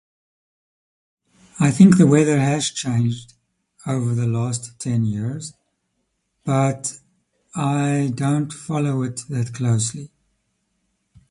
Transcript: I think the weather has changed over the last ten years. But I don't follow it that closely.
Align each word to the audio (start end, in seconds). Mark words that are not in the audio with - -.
I 1.59 1.69
think 1.69 1.97
the 1.99 2.07
weather 2.07 2.39
has 2.39 2.71
changed 2.71 3.35
over 3.85 4.15
the 4.15 4.25
last 4.25 4.79
ten 4.79 5.05
years. 5.05 5.53
But 6.43 6.97
I 7.55 8.11
don't 8.15 8.51
follow 8.51 9.03
it 9.03 9.17
that 9.29 9.53
closely. 9.53 10.09